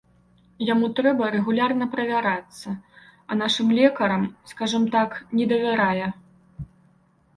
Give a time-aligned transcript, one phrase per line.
[0.67, 2.69] Яму трэба рэгулярна правярацца,
[3.29, 5.09] а нашым лекарам, скажам так,
[5.41, 6.07] не давярае.